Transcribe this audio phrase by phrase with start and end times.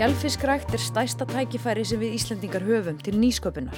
[0.00, 3.76] Skelfiskrækt er stæsta tækifæri sem við Íslandingar höfum til nýsköpunar.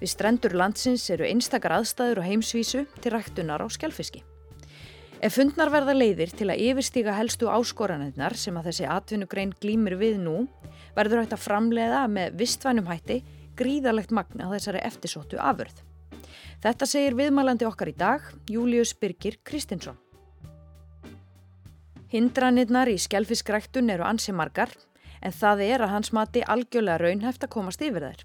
[0.00, 4.24] Við strendur landsins eru einstakar aðstæður og heimsvísu til ræktunar á skelfiski.
[5.22, 10.18] Ef fundnar verða leiðir til að yfirstíga helstu áskoranirnar sem að þessi atvinnugrein glýmir við
[10.24, 10.34] nú,
[10.98, 13.22] verður hægt að framleiða með vistvænum hætti
[13.54, 15.78] gríðalegt magna þessari eftirsóttu afurð.
[16.58, 19.94] Þetta segir viðmælandi okkar í dag, Július Birgir Kristinsson.
[22.10, 24.74] Hindranirnar í skelfiskræktun eru ansi margar
[25.20, 28.24] en það er að hans mati algjörlega raunhæft að komast yfir þær.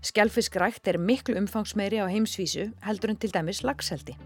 [0.00, 4.16] Skelfiskrækt er miklu umfangsmeiri á heimsvísu heldur en til dæmis lagseldi.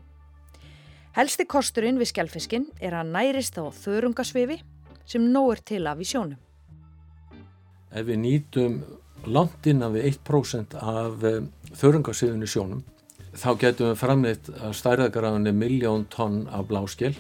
[1.15, 4.61] Helsti kosturinn við skelfiskin er að nærist á þörungasvifi
[5.07, 6.39] sem nóg er til af í sjónum.
[7.95, 8.81] Ef við nýtum
[9.27, 12.83] langt innan við 1% af um, þörungasvifinu sjónum
[13.35, 17.15] þá getum við framleitt að stærðagrafinni miljón tonn af bláskel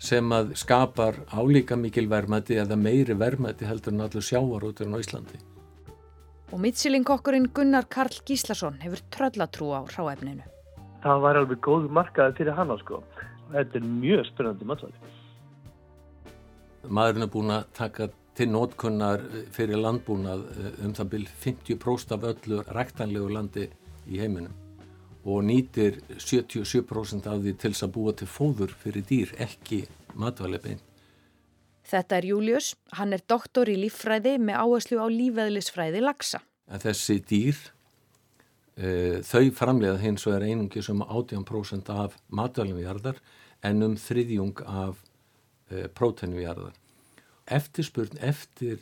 [0.00, 5.40] sem að skapar álíka mikil verðmætti eða meiri verðmætti heldur en allur sjávarúturinn á Íslandi.
[6.50, 10.46] Og mittsilinkokkurinn Gunnar Karl Gíslason hefur tröllatrú á ráefninu.
[11.04, 13.02] Það var alveg góð markaði fyrir hana sko.
[13.52, 15.12] Þetta er mjög spennandi matvæli.
[16.88, 22.26] Maðurinn er búin að taka til nótkunnar fyrir landbúnað eh, um það byrj 50% af
[22.32, 23.68] öllu ræktanlegu landi
[24.08, 24.56] í heiminum
[25.24, 29.84] og nýtir 77% af því til að búa til fóður fyrir dýr, ekki
[30.16, 30.80] matvæli bein.
[31.90, 36.40] Þetta er Július, hann er doktor í líffræði með áherslu á lífeðlisfræði lagsa.
[36.70, 37.58] En þessi dýr,
[38.78, 43.20] e, þau framleiða hins og er einungi sem 18% af matvælum við jarðar
[43.66, 45.02] en um þriðjung af
[45.68, 46.78] e, prótenu við jarðar.
[47.50, 48.78] Eftirspurn eftir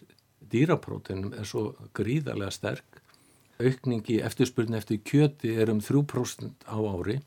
[0.53, 3.01] dýraprótenum er svo gríðarlega sterk
[3.59, 7.19] aukningi eftirspurni eftir kjöti er um 3% á ári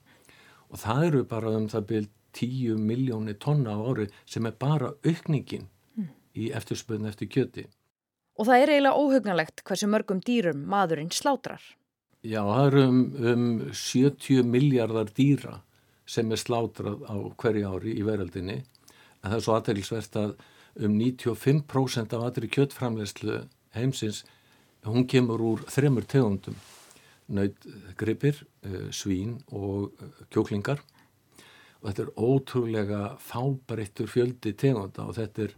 [0.71, 4.93] og það eru bara um það byrj 10 miljóni tonna á ári sem er bara
[5.03, 6.09] aukningin mm.
[6.35, 7.65] í eftirspurni eftir kjöti.
[8.39, 11.61] Og það er eiginlega óhugnalegt hversu mörgum dýrum maðurinn slátrar.
[12.23, 13.01] Já, það eru um,
[13.33, 15.59] um 70 miljardar dýra
[16.07, 20.35] sem er slátrað á hverju ári í veröldinni en það er svo aðeinsvert að
[20.85, 23.41] um 95% af allri kjötframlegslu
[23.75, 24.23] heimsins
[24.85, 26.55] hún kemur úr þremur tegundum
[27.31, 30.81] nautgripir, eh, svín og eh, kjóklingar
[31.81, 35.53] og þetta er ótrúlega fábarittur fjöldi tegunda og þetta er,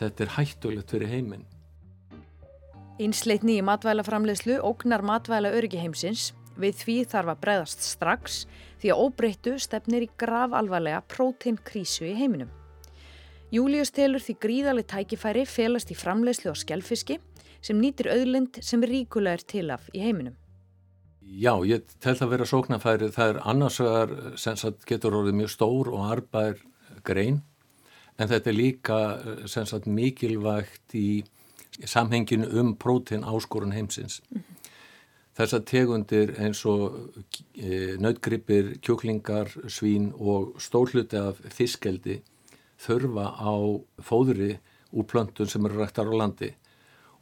[0.00, 1.44] þetta er hættulegt fyrir heiminn.
[3.00, 8.44] Einsleitni í matvælaframlegslu ógnar matvæla öryggi heimsins við því þarf að breyðast strax
[8.82, 12.52] því að óbreyttu stefnir í grav alvarlega próteinkrísu í heiminum.
[13.54, 17.18] Július telur því gríðali tækifæri felast í framlegslu og skjálfiski
[17.64, 20.36] sem nýtir auðlind sem ríkulega er til af í heiminum.
[21.24, 23.10] Já, ég tel það að vera sóknarfæri.
[23.14, 26.60] Það er annars vegar sem sagt getur orðið mjög stór og arbær
[27.04, 27.40] grein
[28.18, 28.98] en þetta er líka
[29.50, 31.24] sem sagt mikilvægt í
[31.90, 34.20] samhenginu um prótin áskorun heimsins.
[34.30, 34.54] Mm -hmm.
[35.34, 37.10] Þessar tegundir eins og
[37.58, 42.20] e, nautgripir, kjúklingar, svín og stórluti af fiskeldi
[42.78, 43.54] þurfa á
[43.98, 44.58] fóðri
[44.92, 46.54] úr plöntun sem eru rættar á landi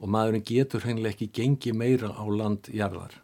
[0.02, 3.14] og maðurinn getur hreinlega ekki gengi meira á landjarðar.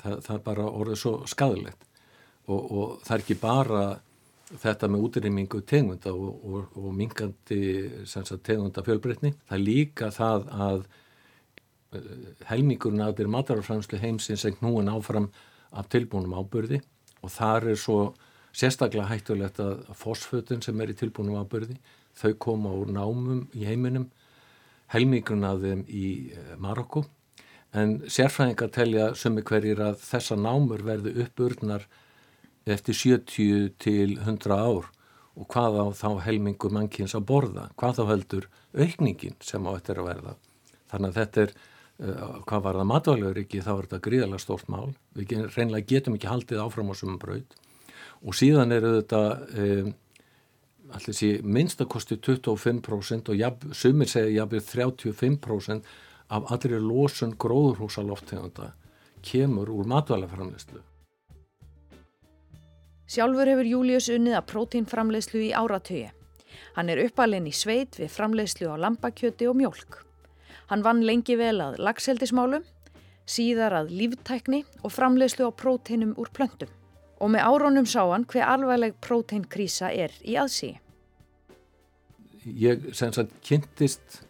[0.00, 1.82] Það, það er bara orðið svo skadilegt
[2.46, 3.82] og, og það er ekki bara
[4.60, 7.60] þetta með útrýmingu tegunda og, og, og mingandi
[8.46, 9.34] tegunda fjölbreytni.
[9.46, 10.80] Það er líka það að
[11.98, 15.28] eh, helmingurinn af þeirra matarafræmslu heimsins er knúin áfram
[15.70, 16.80] af tilbúnum ábyrði
[17.20, 18.00] og þar er svo
[18.56, 21.76] sérstaklega hættulegt að fosfötun sem er í tilbúnum ábyrði
[22.18, 24.08] þau koma úr námum í heiminum
[24.94, 27.04] helmingun af þeim í eh, Marokko
[27.76, 31.86] en sérfræðingar telja sumi hverjir að þessa námur verði uppurnar
[32.70, 34.90] eftir 70 til 100 ár
[35.38, 39.92] og hvað á þá helmingu mannkins að borða, hvað þá heldur aukningin sem á þetta
[39.92, 40.34] er að verða.
[40.90, 41.54] Þannig að þetta er,
[42.02, 44.92] uh, hvað var það matvælegur ekki, þá er þetta gríðalega stórt mál.
[45.16, 47.56] Við reynlega getum ekki haldið áfram á sumum braut
[48.20, 49.22] og síðan eru þetta
[49.62, 49.92] um,
[50.96, 55.90] allir sé minnstakosti 25% og jab, sumir segja jafnveg 35%
[56.30, 58.72] af allir losun gróðurhúsaloftegunda
[59.22, 60.80] kemur úr matvælaframleyslu.
[63.10, 66.10] Sjálfur hefur Július unnið að prótínframleyslu í áratögi.
[66.76, 70.02] Hann er uppalinn í sveit við framleyslu á lambakjöti og mjölk.
[70.70, 72.62] Hann vann lengi vel að lagseldismálum,
[73.26, 76.70] síðar að líftækni og framleyslu á prótínum úr plöntum
[77.20, 80.72] og með árónum sá hann hver alvarleg próteinkrísa er í aðsí.
[82.44, 84.22] Ég sem sagt kynntist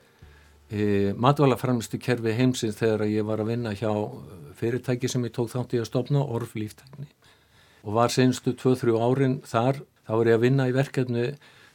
[0.70, 3.92] e, matvælaframlistu kerfi heimsins þegar ég var að vinna hjá
[4.58, 7.08] fyrirtæki sem ég tók þátt í að stopna, Orf líftækni
[7.80, 11.30] og var senstu 2-3 árin þar, þá var ég að vinna í verkefni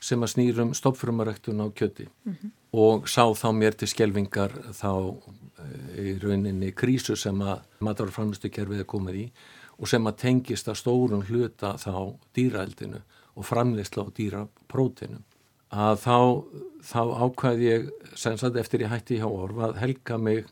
[0.06, 2.51] sem að snýrum stoppfrumaræktun á kjöti mm -hmm.
[2.71, 5.17] og sá þá mér til skjelvingar þá
[5.59, 9.31] eh, í rauninni krísu sem að matarframlustu kerfið er komið í
[9.75, 13.01] og sem að tengist að stórun hluta þá dýraeldinu
[13.36, 15.22] og framleysla á dýraprótinu
[15.75, 16.18] að þá,
[16.86, 20.45] þá ákvæði ég sem sagt eftir ég hætti hjá orð að helga mig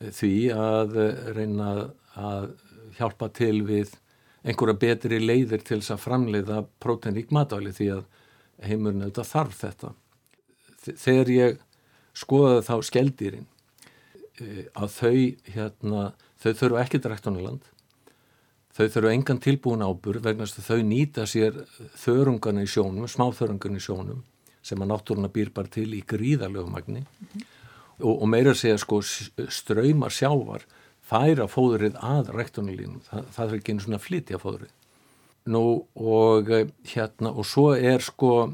[0.00, 1.00] því að
[1.36, 1.72] reyna
[2.16, 2.52] að
[2.98, 3.96] hjálpa til við
[4.44, 8.04] einhverja betri leiðir til þess að framleiða prótenrík matvæli því að
[8.64, 9.90] heimurinn auðvitað þarf þetta.
[10.80, 11.58] Þegar ég
[12.16, 13.46] skoðaði þá skeldýrin
[14.40, 15.18] e, að þau,
[15.54, 16.04] hérna,
[16.40, 17.68] þau þurfu ekki dræktunaland,
[18.76, 21.64] þau þurfu engan tilbúin ábur vegna að þau nýta sér
[22.00, 24.22] þörungan í sjónum, smáþörungan í sjónum
[24.62, 27.44] sem að náttúruna býr bara til í gríðarlegu mm -hmm.
[28.00, 30.66] og, og meira segja sko ströymar sjávar
[31.10, 34.74] færa fóðrið að rektunulínum, það, það er ekki einu svona flytja fóðrið.
[35.50, 35.64] Nú
[35.96, 38.52] og eh, hérna og svo er sko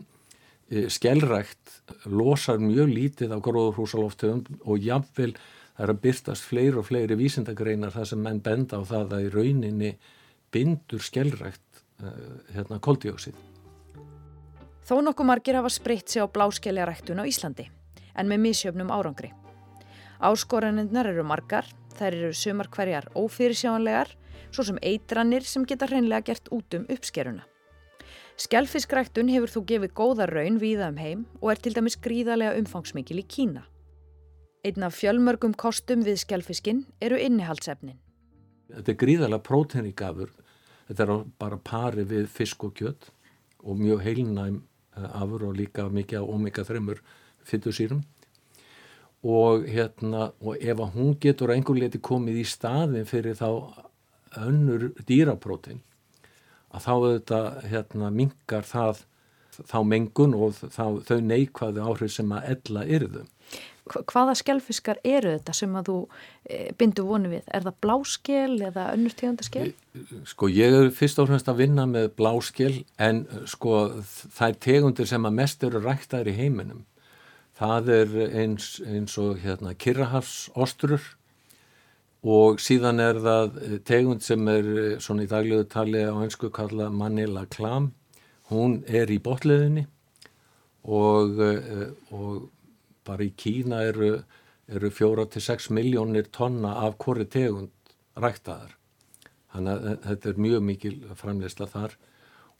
[0.71, 5.35] e, skelrækt losar mjög lítið af gróðurhúsaloftöfum og jáfnvel
[5.77, 9.27] það er að byrtast fleiri og fleiri vísindagreinar það sem menn benda á það að
[9.27, 9.93] í rauninni
[10.53, 12.13] bindur skelrækt e,
[12.57, 13.39] hérna koldjósið.
[14.87, 17.71] Þó nokkuð margir hafa spreitt sig á bláskeljaræktun á Íslandi
[18.17, 19.33] en með misjöfnum árangri.
[20.25, 24.11] Áskoranirnar eru margar Þær eru sumar hverjar ófyrirsjánlegar,
[24.53, 27.47] svo sem eitranir sem geta hreinlega gert út um uppskeruna.
[28.37, 33.23] Skelfiskræktun hefur þú gefið góða raun víða um heim og er til dæmis gríðarlega umfangsmikil
[33.23, 33.65] í Kína.
[34.67, 38.01] Einn af fjölmörgum kostum við skelfiskin eru innihaldsefnin.
[38.73, 40.33] Þetta er gríðarlega próteinríkafur.
[40.89, 43.11] Þetta er bara pari við fisk og kjött
[43.63, 44.61] og mjög heilnæm
[44.97, 46.99] eh, afur og líka mikið á omega-3
[47.47, 48.03] fytusýrum
[49.27, 53.49] og hérna og ef að hún getur einhver leti komið í staðin fyrir þá
[54.43, 55.81] önnur dýraprótin
[56.75, 57.41] að þá þetta
[57.71, 59.07] hérna mingar það
[59.57, 63.23] þá mengun og þá, þau neikvæðu áhrif sem að ella yrðu.
[63.87, 65.97] Hvaða skjálfiskar eru þetta sem að þú
[66.51, 67.45] e, bindu vonu við?
[67.55, 69.69] Er það bláskel eða önnur tegundaskell?
[70.27, 75.11] Sko ég er fyrst og fremst að vinna með bláskel en sko það er tegundir
[75.11, 76.83] sem að mest eru ræktaður í heiminum
[77.57, 81.05] það er eins, eins og hérna kirrahafsostrur
[82.27, 84.69] og síðan er það tegund sem er
[85.03, 87.93] svona í daglegu tali á einsku kalla Manila Klam
[88.51, 89.87] hún er í botleðinni
[90.87, 91.41] og,
[92.13, 92.51] og
[93.07, 94.11] bara í Kína eru,
[94.69, 98.75] eru fjóra til sex miljónir tonna af hverju tegund ræktaðar.
[99.55, 101.97] Þannig að þetta er mjög mikil framleysla þar.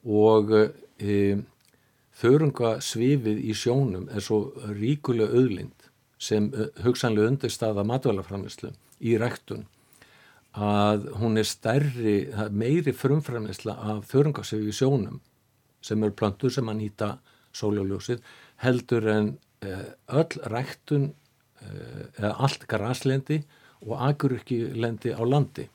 [0.07, 1.17] Og e,
[2.21, 5.89] þörungasvifið í sjónum er svo ríkulega auðlind
[6.19, 8.73] sem eh, hugsanlega undirstaða matvælaframleyslu
[9.05, 9.67] í rektun
[10.57, 12.17] að hún er stærri,
[12.49, 15.19] meiri frumframleysla af þörungasvifið í sjónum
[15.85, 17.11] sem eru plantur sem að nýta
[17.57, 18.23] sóljóðljósið
[18.65, 21.15] heldur en öll rektun
[21.63, 23.43] eh, eða allt graslendi
[23.87, 25.69] og agururkilendi á landi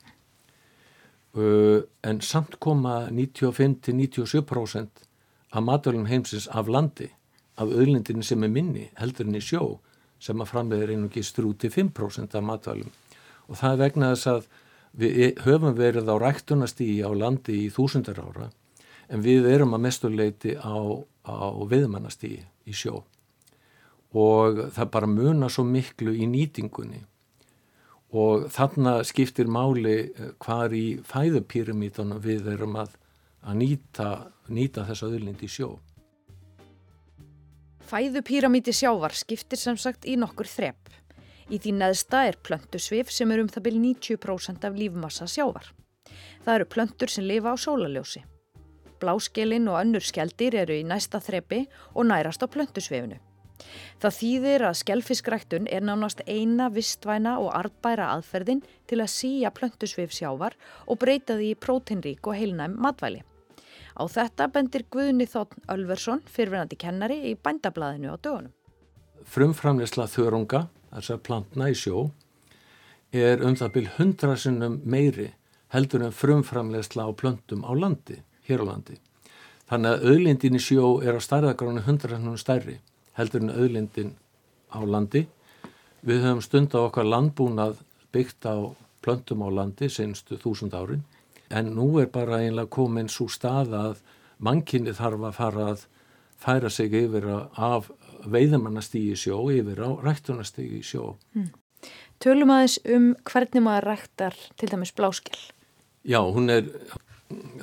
[1.32, 5.06] en samt koma 95-97%
[5.52, 7.08] að matvælum heimsins af landi,
[7.56, 9.78] af auðlindinu sem er minni, heldur en í sjó,
[10.20, 12.90] sem að framleiðir einungis 3-5% af matvælum.
[13.48, 14.46] Og það er vegna þess að
[14.92, 18.50] við e, höfum verið á ræktunastígi á landi í þúsundar ára,
[19.08, 20.76] en við erum að mestuleiti á,
[21.24, 23.02] á viðmannastígi í sjó.
[24.12, 27.00] Og það bara muna svo miklu í nýtingunni.
[28.12, 32.98] Og þarna skiptir máli eh, hvar í fæðupyramítanum við erum að,
[33.40, 34.08] að nýta
[34.52, 35.76] nýta þessa öðlind í sjó.
[37.92, 40.90] Fæðupíramíti sjávar skiptir sem sagt í nokkur þrepp.
[41.52, 45.66] Í því neðsta er plöntusvif sem er um það byrj 90% af lífmassa sjávar.
[46.44, 48.22] Það eru plöntur sem lifa á sólaljósi.
[49.02, 53.18] Bláskelin og önnur skeldir eru í næsta þreppi og nærast á plöntusvifinu.
[54.02, 60.10] Það þýðir að skellfiskræktun er nánast eina vistvæna og artbæra aðferðin til að síja plöntusvif
[60.16, 63.22] sjávar og breyta því í prótinrík og heilnæm matvæli.
[63.94, 68.52] Á þetta bendir Guðni Þóttn Ölversson, fyrfinandi kennari í bændablaðinu á dögunum.
[69.22, 72.08] Frumframleysla þörunga, þess að plantna í sjó,
[73.14, 75.30] er um það byrj hundra sinnum meiri
[75.72, 78.98] heldur en frumframleysla á plöntum á landi, hér á landi.
[79.70, 82.80] Þannig að auðlindin í sjó er á stærðagránu hundra sinnum stærri
[83.18, 84.12] heldur en auðlindin
[84.72, 85.26] á landi.
[86.02, 88.56] Við höfum stund á okkar landbúnað byggt á
[89.02, 91.04] plöntum á landi senstu þúsund árin
[91.52, 94.02] en nú er bara einlega komin svo stað að
[94.42, 95.86] mannkinni þarf að fara að
[96.42, 97.90] færa sig yfir af
[98.22, 101.16] veiðamannastígi sjó yfir á rættunastígi sjó.
[101.36, 101.50] Mm.
[102.22, 105.38] Tölum aðeins um hvernig maður rættar til dæmis bláskel?
[106.06, 106.68] Já, hún er,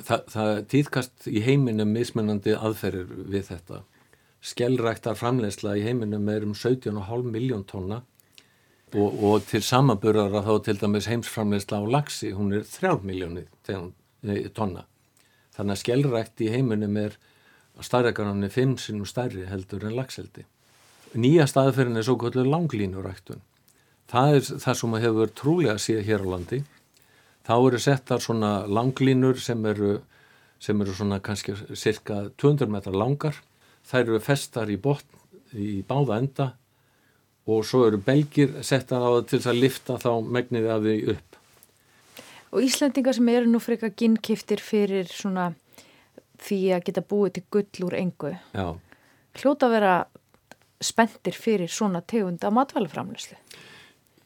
[0.04, 3.82] það, það týðkast í heiminum mismunandi aðferðir við þetta
[4.40, 8.02] skellræktar framlegsla í heiminum er um 17,5 miljón tonna
[8.94, 13.44] og, og til samaburðara þá til dæmis heimsframlegsla á lagsi, hún er 3 miljóni
[14.56, 14.86] tonna.
[15.54, 17.18] Þannig að skellrækt í heiminum er
[17.78, 20.46] að starregarnarni 5 sinum stærri heldur en lagseldi.
[21.14, 23.40] Nýja staðferðin er svo kvöldur langlínuræktun.
[24.10, 26.60] Það er það sem hefur trúlega síðan hér á landi.
[27.46, 30.00] Þá eru settar svona langlínur sem eru,
[30.62, 33.38] sem eru svona kannski cirka 200 metrar langar.
[33.86, 35.18] Þær eru festar í botn,
[35.54, 36.48] í báða enda
[37.50, 40.96] og svo eru belgir settar á það til þess að lifta þá megniði af því
[41.14, 41.38] upp.
[42.50, 45.52] Og Íslandingar sem eru nú frekar ginnkiftir fyrir svona
[46.40, 48.32] því að geta búið til gull úr engu.
[48.54, 48.68] Já.
[49.38, 49.94] Hljóta að vera
[50.80, 53.36] spendir fyrir svona tegunda matvæluframlöslu.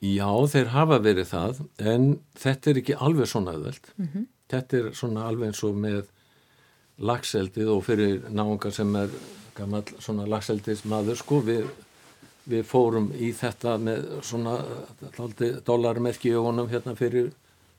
[0.04, 2.08] Já, þeir hafa verið það en
[2.38, 3.92] þetta er ekki alveg svona öðvöld.
[3.96, 4.26] Mm -hmm.
[4.52, 6.04] Þetta er svona alveg eins og með
[6.98, 9.10] lagseldið og fyrir náungar sem er
[9.54, 11.66] gammal svona lagseldis maður sko við
[12.50, 14.58] við fórum í þetta með svona
[15.64, 17.30] dólarmerki í ögunum hérna fyrir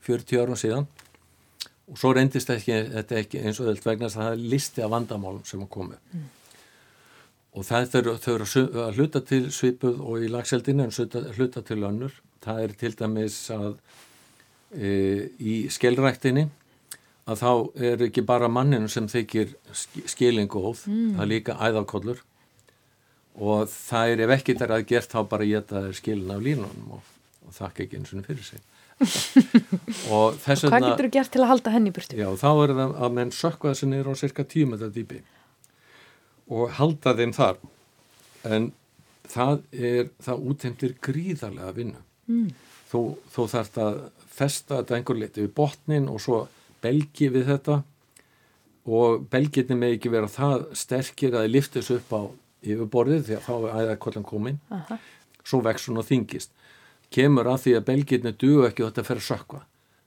[0.06, 0.88] 40 árum síðan.
[1.86, 4.92] Og svo reyndist ekki, þetta ekki eins og öll vegna að það er listi af
[4.94, 6.24] vandamálum sem að komi mm.
[7.54, 8.48] og það eru, þau eru
[8.88, 12.16] að hluta til svipuð og í lagseldinu en hluta til önnur.
[12.42, 13.76] Það er til dæmis að
[14.74, 14.90] e,
[15.38, 16.48] í skelræktinni
[17.26, 17.52] að þá
[17.90, 19.56] er ekki bara manninu sem þykir
[20.06, 21.16] skilingóð mm.
[21.18, 22.22] það er líka æðakollur
[23.36, 26.96] og það er ef ekkert er að gert þá bara geta þeir skilin af línunum
[26.98, 27.12] og,
[27.48, 28.64] og þakka ekki eins og fyrir sig
[30.16, 32.16] og þess vegna Hvað getur þú gert til að halda henni í burtu?
[32.16, 35.20] Já, þá er það að menn sökka þessi niður á cirka tíu metra dýpi
[36.56, 37.60] og halda þeim þar
[38.46, 38.70] en
[39.26, 42.48] það er það útheimtir gríðarlega vinnu mm.
[42.92, 43.02] þú,
[43.34, 44.00] þú þarfst að
[44.36, 46.46] festa þetta einhver liti við botnin og svo
[46.86, 47.82] belgi við þetta
[48.86, 52.22] og belginni með ekki vera það sterkir að liftis upp á
[52.66, 55.00] yfirborðið því að þá er æðarkollan komin -huh.
[55.44, 56.52] svo vex hún og þingist
[57.14, 59.66] kemur að því að belgirni duð ekki þetta fyrir sökva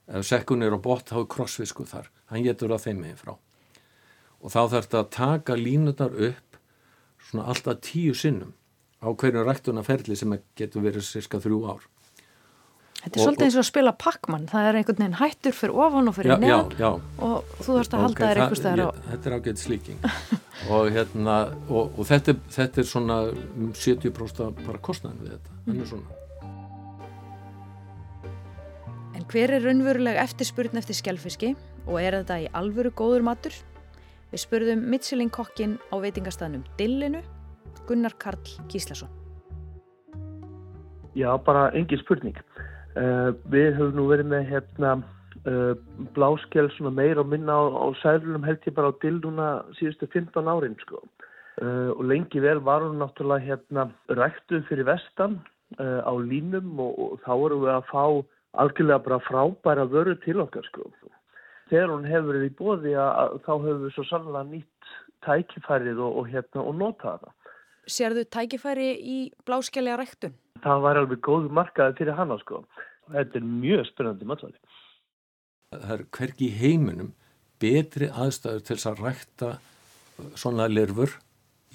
[0.09, 2.09] ef sekkun er á bótt þá er krossfisku þar.
[2.29, 3.35] Hann getur að þeim meginn frá.
[4.39, 6.59] Og þá þarf þetta að taka línunar upp
[7.29, 8.55] svona alltaf tíu sinnum
[9.03, 11.85] á hverju rættunarferli sem getur verið cirka þrjú ár
[12.99, 15.77] Þetta er og, svolítið eins og að spila pakkmann, það er einhvern veginn hættur fyrir
[15.85, 18.87] ofan og fyrir neðan og þú þarfst að halda okay, þér einhvers þar á...
[19.07, 19.99] Þetta er ágætt slíking
[20.75, 21.35] og, hérna,
[21.69, 23.17] og, og þetta, þetta er svona
[23.79, 25.85] 70% bara kostnæðin við þetta, mm.
[25.93, 26.09] svona.
[29.15, 31.53] En hver er raunverulega eftirspurn eftir skjálfiski
[31.85, 33.55] og er þetta í alvöru góður matur?
[34.33, 37.23] Við spurðum Michelin kokkin á veitingastæðnum Dillinu,
[37.87, 39.09] Gunnar Karl Gíslason.
[41.17, 42.35] Já, bara engin spurning.
[42.97, 44.95] Uh, við höfum nú verið með hérna
[45.45, 45.75] uh,
[46.15, 50.49] bláskel svona meir og minna á, á sælunum held ég bara á dilduna síðustu 15
[50.49, 51.03] árin sko.
[51.61, 55.41] Uh, og lengi vel var hún náttúrulega hérna ræktuð fyrir vestan
[55.77, 58.03] á línum og, og þá erum við að fá
[58.57, 60.87] algjörlega bara frábæra vöru til okkar sko.
[61.69, 64.95] Þegar hún hefur verið í bóði að þá höfum við svo sannlega nýtt
[65.27, 67.29] tækifærið og, og hérna og notaða.
[67.89, 69.17] Serðu tækifæri í
[69.47, 70.37] bláskelja ræktun?
[70.63, 72.63] það var alveg góð markaði fyrir hana sko.
[73.09, 74.59] Þetta er mjög spennandi matvæli.
[75.73, 77.11] Það er hverki í heiminum
[77.61, 79.51] betri aðstæður til að rækta
[80.39, 81.15] svona lerfur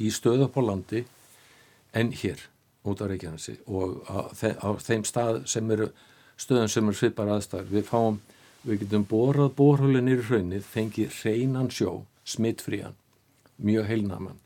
[0.01, 1.05] í stöðu på landi
[1.95, 2.43] en hér
[2.85, 5.91] út á Reykjanesi og á, á þeim stað sem eru
[6.37, 7.71] stöðum sem eru svipar aðstæður.
[7.71, 8.21] Við fáum,
[8.67, 12.99] við getum borað borhulinir í hraunið, fengið reynan sjó, smittfrían,
[13.63, 14.44] mjög heilnaman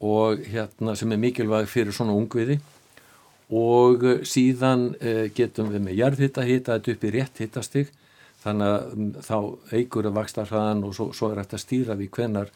[0.00, 2.58] og hérna sem er mikilvæg fyrir svona ungviði.
[3.48, 7.92] Og eh, síðan eh, getum við með jarðhitta hita þetta upp í rétt hittastig
[8.42, 9.38] þannig að mm, þá
[9.72, 12.52] eigur að vaksta hraðan og svo, svo er þetta að stýra við hvenar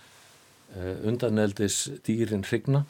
[0.76, 2.84] eh, undaneldis dýrin hrigna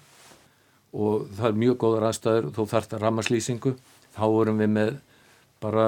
[0.93, 3.75] og það er mjög góðar aðstæður þó þarf þetta ramaslýsingu
[4.13, 4.93] þá vorum við með
[5.63, 5.87] bara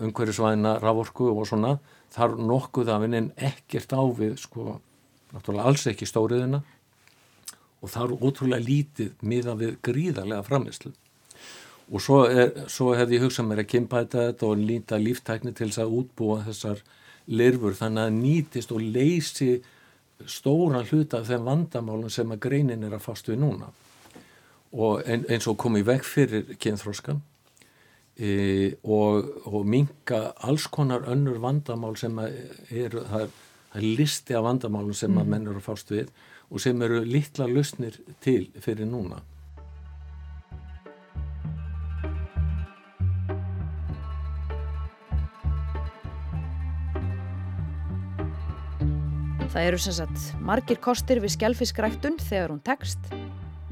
[0.00, 1.76] umhverjusvæðina raforku og svona.
[2.12, 4.78] Þar nokkuð af hennin ekkert á við sko,
[5.32, 6.62] náttúrulega alls ekki stóriðina
[7.82, 10.92] og það eru ótrúlega lítið miða við gríðarlega framislu
[11.92, 15.68] og svo, er, svo hefði ég hugsað mér að kimpæta þetta og líta líftækni til
[15.68, 16.80] þess að útbúa þessar
[17.32, 17.76] lirfur.
[17.76, 19.50] Þannig að nýtist og leysi
[20.30, 23.68] stóran hluta af þeim vandamálum sem að greinin er að fast við núna.
[24.72, 27.20] Og eins og komið vekk fyrir kynþróskan
[28.16, 28.30] e,
[28.82, 33.34] og, og minga alls konar önnur vandamál sem er, það er,
[33.72, 35.20] það er listi af vandamálum sem mm.
[35.20, 36.08] að menn eru að fast við
[36.52, 39.22] og sem eru litla lausnir til fyrir núna.
[49.52, 53.10] Það eru sem sagt margir kostir við skjálfiskræktun þegar hún tekst.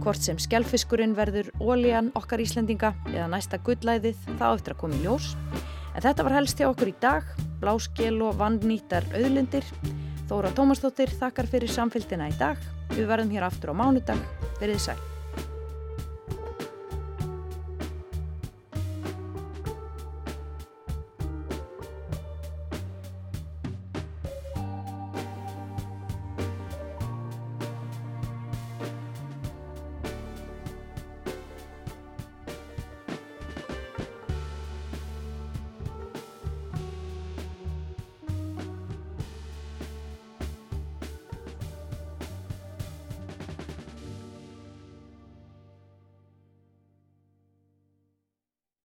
[0.01, 5.03] Hvort sem skjálfiskurinn verður ólíjan okkar Íslendinga eða næsta gullæðið þá eftir að koma í
[5.05, 5.33] ljós.
[5.97, 9.67] En þetta var helst hjá okkur í dag, bláskel og vannýttar auðlindir.
[10.31, 12.61] Þóra Tómasdóttir þakkar fyrir samfélgina í dag.
[12.95, 14.21] Við verðum hér aftur á mánudag.
[14.61, 15.10] Verðið sæl.